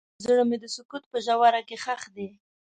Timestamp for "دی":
2.15-2.27